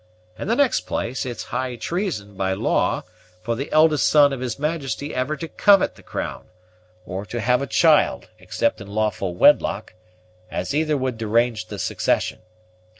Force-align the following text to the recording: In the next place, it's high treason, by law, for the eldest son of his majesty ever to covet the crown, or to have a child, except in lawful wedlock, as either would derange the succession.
In 0.35 0.47
the 0.47 0.55
next 0.55 0.87
place, 0.87 1.27
it's 1.27 1.43
high 1.53 1.75
treason, 1.75 2.33
by 2.33 2.53
law, 2.53 3.03
for 3.43 3.55
the 3.55 3.71
eldest 3.71 4.07
son 4.07 4.33
of 4.33 4.39
his 4.39 4.57
majesty 4.57 5.13
ever 5.13 5.37
to 5.37 5.47
covet 5.47 5.93
the 5.93 6.01
crown, 6.01 6.45
or 7.05 7.23
to 7.27 7.39
have 7.39 7.61
a 7.61 7.67
child, 7.67 8.27
except 8.39 8.81
in 8.81 8.87
lawful 8.87 9.35
wedlock, 9.35 9.93
as 10.49 10.73
either 10.73 10.97
would 10.97 11.19
derange 11.19 11.67
the 11.67 11.77
succession. 11.77 12.39